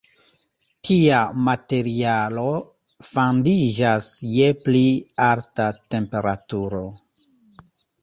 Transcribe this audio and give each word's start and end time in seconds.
Tia 0.87 1.19
materialo 1.47 2.47
fandiĝas 3.11 4.11
je 4.39 4.51
pli 4.67 4.83
alta 5.31 5.71
temperaturo. 5.93 6.87